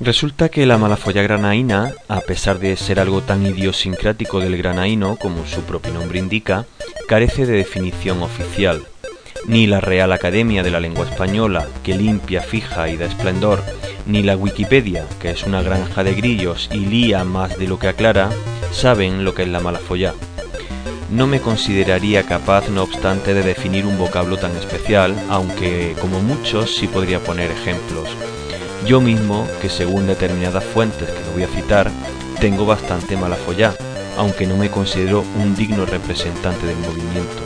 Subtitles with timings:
[0.00, 5.46] Resulta que la malafolla granaína, a pesar de ser algo tan idiosincrático del granaíno como
[5.46, 6.66] su propio nombre indica,
[7.06, 8.82] carece de definición oficial.
[9.46, 13.62] Ni la Real Academia de la Lengua Española, que limpia, fija y da esplendor,
[14.04, 17.86] ni la Wikipedia, que es una granja de grillos y lía más de lo que
[17.86, 18.30] aclara,
[18.72, 20.12] saben lo que es la malafolla.
[21.12, 26.74] No me consideraría capaz, no obstante, de definir un vocablo tan especial, aunque como muchos
[26.74, 28.08] sí podría poner ejemplos.
[28.86, 31.90] Yo mismo, que según determinadas fuentes que no voy a citar,
[32.38, 33.74] tengo bastante mala folla,
[34.18, 37.42] aunque no me considero un digno representante del movimiento.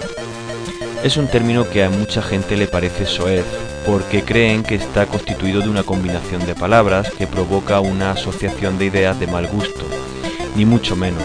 [1.05, 3.45] Es un término que a mucha gente le parece soez,
[3.87, 8.86] porque creen que está constituido de una combinación de palabras que provoca una asociación de
[8.86, 9.86] ideas de mal gusto,
[10.56, 11.23] ni mucho menos.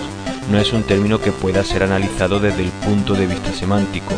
[0.52, 4.14] No es un término que pueda ser analizado desde el punto de vista semántico.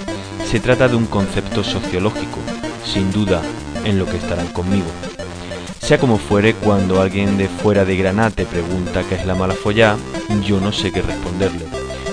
[0.46, 2.40] Se trata de un concepto sociológico,
[2.84, 3.41] sin duda,
[3.85, 4.88] en lo que estarán conmigo.
[5.85, 9.98] Sea como fuere, cuando alguien de fuera de Granate pregunta qué es la mala follá,
[10.43, 11.63] yo no sé qué responderle.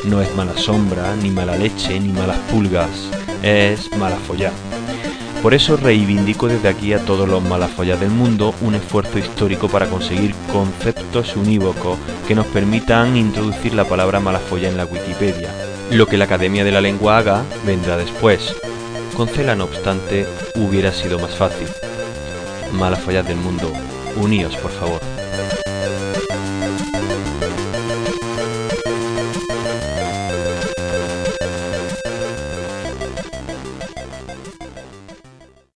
[0.05, 2.91] No es mala sombra, ni mala leche, ni malas pulgas,
[3.43, 4.53] es mala follá.
[5.43, 9.87] Por eso reivindico desde aquí a todos los malafollas del mundo un esfuerzo histórico para
[9.87, 11.97] conseguir conceptos unívocos
[12.29, 15.49] que nos permitan introducir la palabra malafolla en la Wikipedia.
[15.91, 18.55] Lo que la Academia de la Lengua haga vendrá después.
[19.17, 21.69] Con Cela, no obstante, hubiera sido más fácil
[22.73, 23.73] malafalladas del mundo.
[24.17, 25.01] Uníos, por favor.